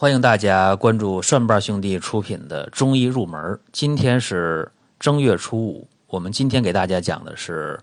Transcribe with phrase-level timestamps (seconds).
[0.00, 3.38] 欢迎大家关注蒜瓣兄弟出品的《中医入门》。
[3.70, 7.78] 今天是正月初五，我们今天给大家讲的是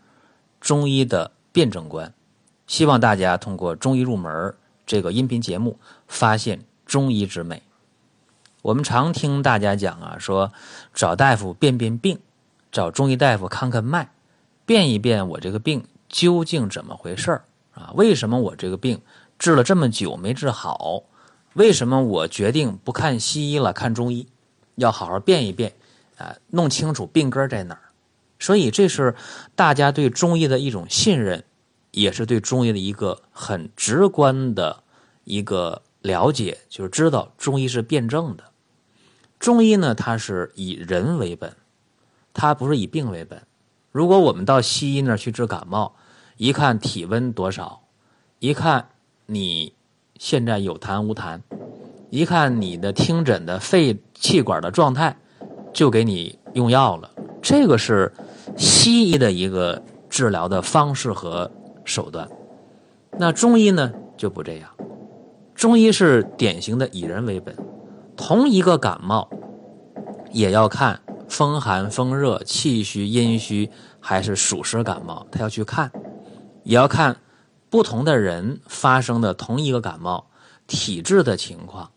[0.60, 2.12] 中医的辩证观。
[2.66, 4.34] 希望大家通过《中医入门》
[4.88, 7.62] 这个音频节目，发现中医之美。
[8.64, 10.52] 我们常听大家讲啊，说
[10.96, 12.18] 找大夫辨辨病，
[12.72, 14.10] 找中医大夫看看脉，
[14.66, 17.44] 辨一辨我这个病究竟怎么回事儿
[17.76, 17.92] 啊？
[17.94, 19.02] 为什么我这个病
[19.38, 21.04] 治了这么久没治好？
[21.58, 24.28] 为什么我决定不看西医了，看中医？
[24.76, 25.74] 要好好辨一辨
[26.16, 27.82] 啊，弄清楚病根在哪儿。
[28.38, 29.16] 所以这是
[29.56, 31.44] 大家对中医的一种信任，
[31.90, 34.84] 也是对中医的一个很直观的
[35.24, 38.44] 一个了解，就是知道中医是辩证的。
[39.40, 41.56] 中医呢，它是以人为本，
[42.36, 43.42] 它不是以病为本。
[43.92, 45.96] 如果我们到西医那儿去治感冒，
[46.38, 47.82] 一看体温多少，
[48.38, 48.90] 一看
[49.26, 49.74] 你。
[50.20, 51.40] 现在有痰无痰，
[52.10, 55.18] 一看你的听诊的肺气管的状态，
[55.74, 57.12] 就给你用药了。
[57.42, 58.12] 这个是
[58.56, 61.50] 西医的一个治疗的方式和
[61.86, 62.28] 手段。
[63.18, 64.70] 那中医呢就不这样，
[65.56, 67.56] 中医是典型的以人为本。
[68.16, 69.30] 同一个感冒，
[70.32, 75.92] 也要看风寒、风热、气虚、阴虚还是暑湿感冒，他要去看，
[76.64, 77.16] 也要看。
[77.70, 80.30] 不同的人发生的同一个感冒，
[80.68, 81.92] 体质的情况，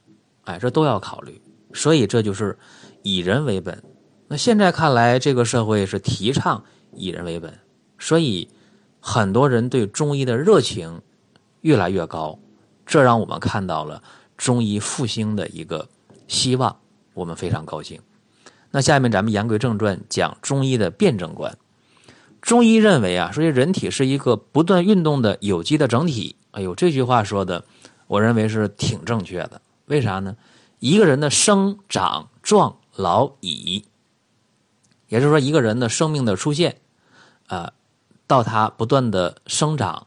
[0.44, 1.40] 哎，这都要考虑。
[1.72, 2.58] 所以这就是
[3.02, 3.82] 以人为本。
[4.26, 7.58] 那现在看来，这个社会是提倡以人为本，
[7.98, 8.48] 所以
[9.00, 11.00] 很多人对中医的热情
[11.60, 12.38] 越来越高，
[12.84, 14.02] 这让我们看到了
[14.36, 15.88] 中医复兴的一个
[16.26, 16.76] 希望，
[17.14, 18.00] 我们非常高兴。
[18.72, 21.56] 那下面咱们言归正传，讲中医的辩证观。
[22.40, 26.36] 中医认为啊，说这人体是一个不断运动的有机的整体。
[26.52, 27.64] 哎呦，这句话说的，
[28.06, 29.60] 我认为是挺正确的。
[29.86, 30.36] 为啥呢？
[30.78, 33.84] 一个人的生长壮老已，
[35.08, 36.80] 也就是说，一个人的生命的出现，
[37.46, 37.72] 啊，
[38.26, 40.06] 到他不断的生长，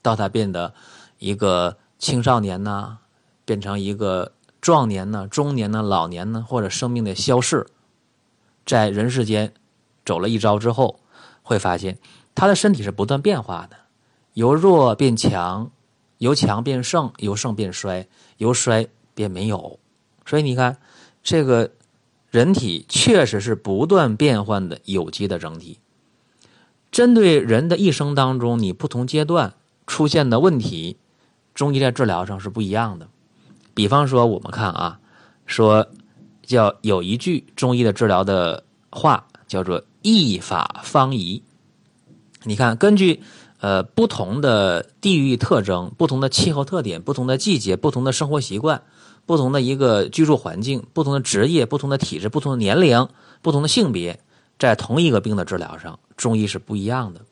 [0.00, 0.72] 到他变得
[1.18, 2.98] 一个青少年呢，
[3.44, 7.66] 变成一个壮年呢、中年呢、老年呢，或者生命的消逝，
[8.64, 9.52] 在人世间
[10.04, 10.98] 走了一遭之后。
[11.46, 11.96] 会发现，
[12.34, 13.76] 他的身体是不断变化的，
[14.34, 15.70] 由弱变强，
[16.18, 18.08] 由强变盛，由盛变衰，
[18.38, 19.78] 由衰变没有。
[20.24, 20.78] 所以你看，
[21.22, 21.70] 这个
[22.30, 25.78] 人体确实是不断变换的有机的整体。
[26.90, 29.54] 针对人的一生当中，你不同阶段
[29.86, 30.98] 出现的问题，
[31.54, 33.08] 中医在治疗上是不一样的。
[33.72, 34.98] 比方说，我们看啊，
[35.46, 35.88] 说
[36.42, 39.84] 叫有一句中医的治疗的话，叫做。
[40.14, 41.42] 易法方宜，
[42.44, 43.24] 你看，根据
[43.58, 48.84] 呃不同的地域特征、不同的气候特点、不同的季节、不同的生活习惯、
[49.26, 53.08] 不同的一个居住环境、不同的职业、不同的体质、不同的年龄、
[53.42, 54.20] 不同的性别，
[54.60, 57.22] 在同一个病的治疗上，中医是不一样的。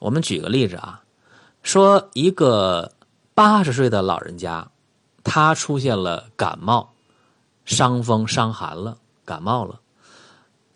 [0.00, 1.04] 我们举个例子啊，
[1.62, 2.90] 说一个
[3.32, 4.72] 八十岁的老人家，
[5.22, 6.94] 他出现了感冒、
[7.64, 9.78] 伤风、伤寒了，感冒了。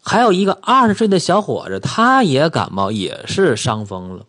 [0.09, 4.25] 还有一个二十岁的小伙子，他也感冒，也是伤风了。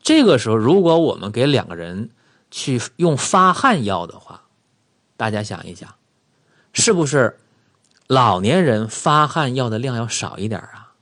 [0.00, 2.08] 这个时候，如果我们给两个人
[2.50, 4.44] 去用发汗药的话，
[5.18, 5.94] 大家想一想，
[6.72, 7.38] 是不是
[8.06, 10.94] 老年人发汗药的量要少一点啊？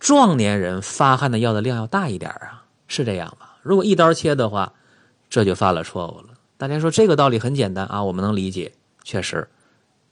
[0.00, 2.64] 壮年人发汗的药的量要大一点啊？
[2.88, 3.58] 是这样吧？
[3.62, 4.72] 如果一刀切的话，
[5.28, 6.38] 这就犯了错误了。
[6.56, 8.72] 大家说这个道理很简单啊，我们能理解，
[9.04, 9.50] 确实，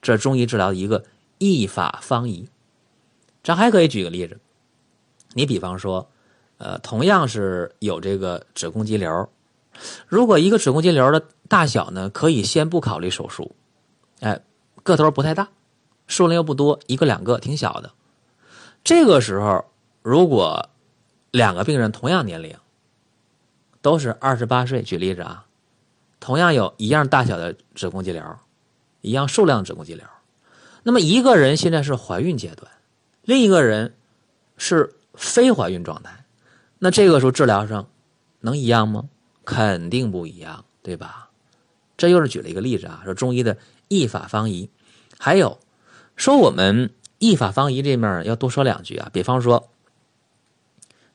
[0.02, 1.04] 这中医治疗一个
[1.38, 2.50] 一法方宜。
[3.44, 4.40] 咱还可以举个例子，
[5.34, 6.08] 你比方说，
[6.56, 9.28] 呃，同样是有这个子宫肌瘤，
[10.08, 13.54] 如果一个子宫肌瘤的大小呢，可以先不考虑手术，
[14.20, 14.40] 哎，
[14.82, 15.50] 个头不太大，
[16.06, 17.92] 数量又不多，一个两个挺小的，
[18.82, 19.66] 这个时候
[20.00, 20.70] 如果
[21.30, 22.56] 两个病人同样年龄，
[23.82, 25.44] 都是二十八岁，举例子啊，
[26.18, 28.24] 同样有一样大小的子宫肌瘤，
[29.02, 30.06] 一样数量子宫肌瘤，
[30.82, 32.70] 那么一个人现在是怀孕阶段。
[33.24, 33.94] 另一个人
[34.58, 36.24] 是非怀孕状态，
[36.78, 37.88] 那这个时候治疗上
[38.40, 39.08] 能一样吗？
[39.44, 41.30] 肯定不一样，对吧？
[41.96, 43.56] 这又是举了一个例子啊，说中医的
[43.88, 44.68] 一法方宜。
[45.18, 45.58] 还有
[46.16, 49.08] 说我们一法方宜这面要多说两句啊。
[49.12, 49.70] 比方说，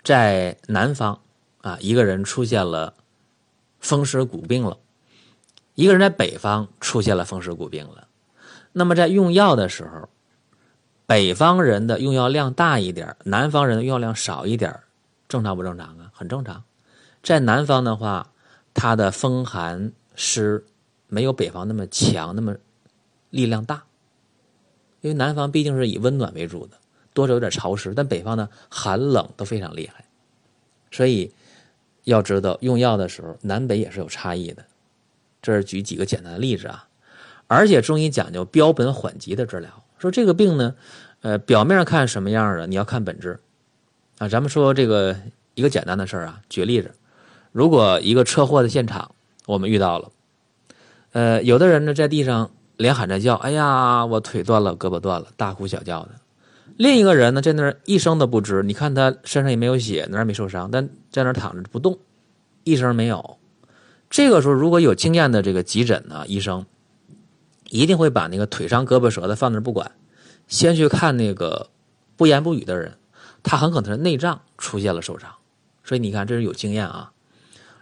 [0.03, 1.21] 在南方
[1.61, 2.95] 啊，一个人出现了
[3.79, 4.79] 风湿骨病了，
[5.75, 8.07] 一个人在北方出现了风湿骨病了，
[8.71, 10.09] 那么在用药的时候。
[11.09, 14.79] 北方人的用药量大一点，南方人的用药量少一点，
[15.27, 16.11] 正常不正常啊？
[16.13, 16.63] 很正常。
[17.23, 18.31] 在南方的话，
[18.75, 20.63] 它的风寒湿
[21.07, 22.55] 没有北方那么强，那么
[23.31, 23.83] 力量大。
[25.01, 26.77] 因为南方毕竟是以温暖为主的，
[27.15, 30.05] 多少有点潮湿，但北方呢寒冷都非常厉害，
[30.91, 31.33] 所以
[32.03, 34.63] 要知道用药的时候南北也是有差异的。
[35.41, 36.87] 这是举几个简单的例子啊，
[37.47, 40.73] 而且中医讲究标本缓急的治疗，说这个病呢，
[41.21, 43.39] 呃，表面看什么样的，你要看本质
[44.17, 44.27] 啊。
[44.27, 45.15] 咱们说这个
[45.53, 46.91] 一个简单的事儿啊，举例子，
[47.51, 49.11] 如果一个车祸的现场
[49.45, 50.09] 我们遇到了，
[51.11, 52.49] 呃，有的人呢在地上。
[52.79, 56.11] 连喊着叫，哎呀，我腿断了，胳膊断了，大呼小叫的。
[56.77, 58.63] 另一个人呢，在那儿一声都不吱。
[58.63, 61.99] 你看他身上也没有血，哪儿没受伤，但在那儿躺着不动，
[62.63, 63.37] 一声没有。
[64.09, 66.65] 这个时候，如果有经验的这个急诊呢，医生
[67.69, 69.91] 一定会把那个腿伤胳膊折的放那不管，
[70.47, 71.69] 先去看那个
[72.15, 72.97] 不言不语的人，
[73.43, 75.29] 他很可能是内脏出现了受伤。
[75.83, 77.11] 所以你看，这是有经验啊。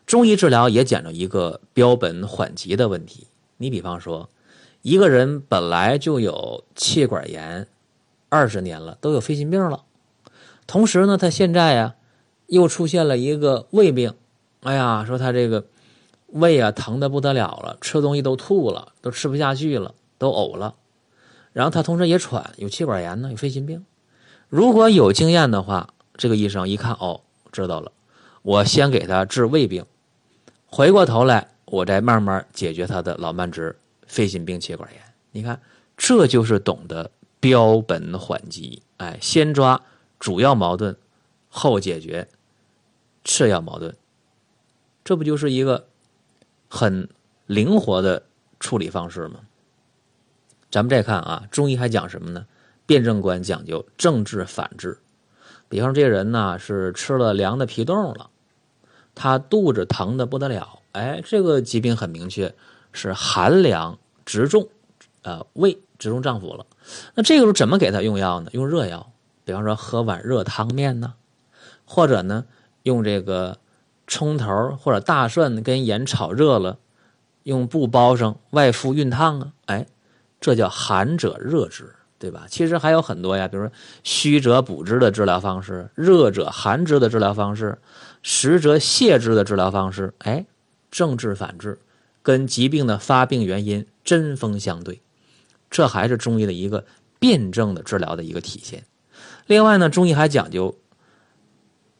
[0.06, 3.28] 中医治疗也讲究一个标本缓急的问题。
[3.58, 4.30] 你比方说。
[4.84, 7.68] 一个人本来就有气管炎，
[8.30, 9.84] 二十年了，都有肺心病了。
[10.66, 11.96] 同时呢，他现在呀，
[12.46, 14.14] 又出现了一个胃病。
[14.62, 15.66] 哎呀，说他这个
[16.28, 20.76] 胃啊疼的不得了了，吃东西都吐了，都吃不下去了，都呕了。
[21.54, 23.86] 然后他同时也喘，有气管炎呢，有肺心病。
[24.50, 27.22] 如果有经验的话，这个医生一看，哦，
[27.52, 27.92] 知道了，
[28.42, 29.86] 我先给他治胃病，
[30.66, 33.78] 回过头来，我再慢慢解决他的老慢支。
[34.06, 35.02] 肺心病、气管炎，
[35.32, 35.60] 你看，
[35.98, 38.82] 这就是懂得标本缓急。
[38.96, 39.82] 哎，先抓
[40.18, 40.96] 主要矛盾，
[41.50, 42.30] 后解决
[43.26, 43.94] 次要矛盾，
[45.04, 45.90] 这不就是一个
[46.68, 47.10] 很
[47.46, 48.24] 灵活的
[48.60, 49.42] 处理方式吗？
[50.70, 52.46] 咱们再看啊，中医还讲什么呢？
[52.86, 54.98] 辩证观讲究正治反治。
[55.70, 58.30] 比方说，这人呢是吃了凉的皮冻了，
[59.16, 60.80] 他肚子疼的不得了。
[60.92, 62.54] 哎，这个疾病很明确。
[62.94, 64.70] 是寒凉直中，
[65.22, 66.66] 呃，胃直中脏腑了。
[67.14, 68.50] 那这个时候怎么给他用药呢？
[68.54, 69.12] 用热药，
[69.44, 71.14] 比方说喝碗热汤面呢，
[71.86, 72.46] 或者呢
[72.82, 73.60] 用这个
[74.08, 76.80] 葱头或者大蒜跟盐炒热了，
[77.44, 79.52] 用布包上外敷熨烫啊。
[79.66, 79.86] 哎，
[80.40, 82.46] 这叫寒者热之，对吧？
[82.50, 83.72] 其实还有很多呀，比如说
[84.04, 87.78] 虚者补之的治疗方式，热者寒之的治疗方式，
[88.24, 90.14] 实者泻之的治疗方式。
[90.20, 90.46] 哎，
[90.90, 91.80] 正治反治。
[92.24, 95.02] 跟疾病的发病原因针锋相对，
[95.70, 96.84] 这还是中医的一个
[97.20, 98.84] 辩证的治疗的一个体现。
[99.46, 100.78] 另外呢，中医还讲究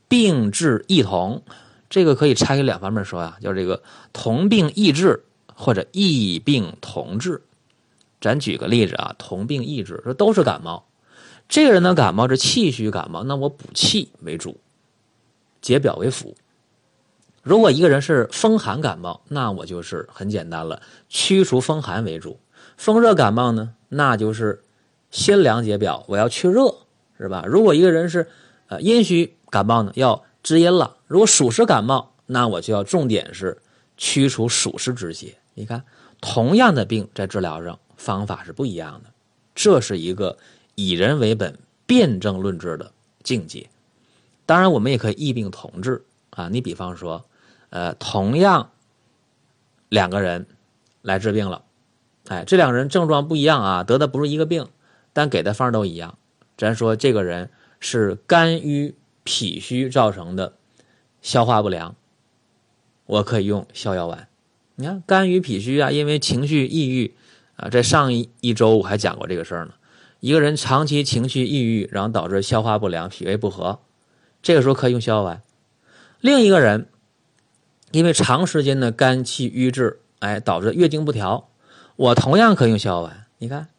[0.10, 1.44] 病治异同，
[1.90, 3.82] 这个可以拆开两方面说呀，叫这个
[4.14, 5.24] 同病异治
[5.54, 7.42] 或者异病同治。
[8.20, 10.86] 咱举个例子啊，同病异治，说都是感冒，
[11.48, 14.60] 这个人的感冒是气虚感冒，那我补气为主，
[15.62, 16.36] 解表为辅。
[17.44, 22.40] 如果一个人是风寒感冒，那我就是很简单了，驱除风寒为主；
[22.76, 24.64] 风热感冒呢，那就是
[25.12, 26.76] 先凉解表，我要去热，
[27.18, 27.46] 是吧？
[27.48, 28.28] 如果一个人是
[28.68, 33.62] 呃阴虚感冒呢，要滋阴了；如果暑湿感冒，那我就要重点是
[33.98, 35.38] 驱除暑湿之邪。
[35.56, 35.84] 你看，
[36.22, 39.10] 同样的病在治疗上方法是不一样的，
[39.54, 40.38] 这是一个
[40.76, 43.70] 以人为本、辩证论治的境界。
[44.46, 46.48] 当然，我们也可以异病同治啊。
[46.50, 47.26] 你比方说。
[47.70, 48.72] 呃，同样
[49.90, 50.48] 两个人
[51.02, 51.66] 来治病了，
[52.30, 54.70] 哎，这两个人症状不一样啊，得的不是一个病，
[55.12, 56.18] 但给的方都一样。
[56.56, 57.50] 咱说这个人
[57.82, 58.96] 是肝郁
[59.28, 60.54] 脾虚造成的
[61.22, 61.96] 消化不良，
[63.06, 64.30] 我可以用逍遥丸。
[64.76, 67.14] 你看肝郁脾虚啊，因为情绪抑郁
[67.58, 69.74] 啊，在上一一周我还讲过这个事儿呢。
[70.22, 73.80] 一个人长期情绪抑郁，然后导致消化不良、脾胃不和，
[74.42, 75.42] 这个时候可以用逍遥丸。
[76.22, 76.88] 另一个人。
[77.92, 81.48] 因为长时间的肝气郁滞，哎，导致月经不调，
[81.96, 83.26] 我同样可以用逍遥丸。
[83.38, 83.70] 你看，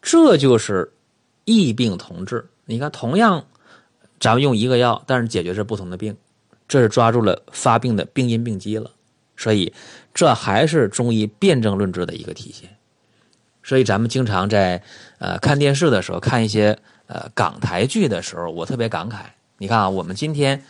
[0.00, 0.94] 这就是
[1.44, 2.48] 异病同治。
[2.64, 3.46] 你看，同样
[4.20, 6.16] 咱们用一个药，但是解决是不同的病，
[6.68, 8.90] 这是抓住了发病的病因病机了。
[9.36, 9.72] 所以，
[10.14, 12.76] 这还是中医辨证论治的一个体现。
[13.62, 14.82] 所以，咱们经常在
[15.18, 19.24] 呃看电视的时候，看一些呃港台剧的时候，我特别感慨。
[19.58, 20.62] 你看啊，我们今天。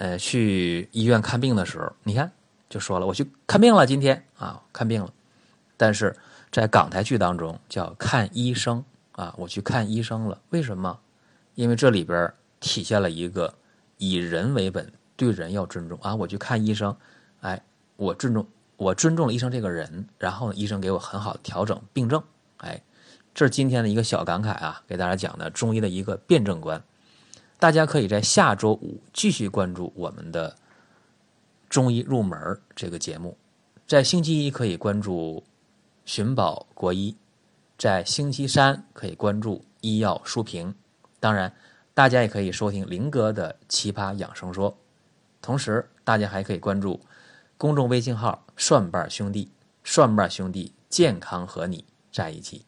[0.00, 2.30] 呃，去医院看病的时候，你看
[2.70, 5.12] 就说了，我去看病了，今天啊看病了。
[5.76, 6.14] 但是
[6.52, 10.40] 在港台剧当中叫看医生啊，我去看医生了。
[10.50, 11.00] 为什么？
[11.56, 13.54] 因为这里边体现了一个
[13.96, 16.14] 以人为本，对人要尊重啊。
[16.14, 16.96] 我去看医生，
[17.40, 17.62] 哎，
[17.96, 18.46] 我尊重
[18.76, 22.22] 我尊重了医生这个人，然后医生给我很好的调整病症，
[22.58, 22.82] 哎，
[23.34, 26.82] 这是今天的一个小感慨啊，给大家讲的中医的一个辩证观。
[27.58, 30.54] 大家可以在下周五继续关注我们的
[31.68, 33.36] 中医入门这个节目。
[33.84, 35.42] 在星期一可以关注
[36.04, 37.16] 寻宝国医，
[37.76, 40.72] 在星期三可以关注医药书评。
[41.18, 41.52] 当然，
[41.98, 44.78] 大家也可以收听林哥的奇葩养生说。
[45.42, 47.00] 同时，大家还可以关注
[47.56, 49.50] 公众微信号“蒜瓣兄弟”，
[49.82, 52.64] 蒜瓣兄弟健康和你在一起。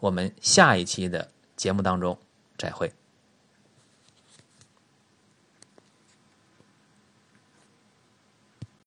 [0.00, 2.18] 我们下一期的节目当中
[2.58, 2.92] 再会。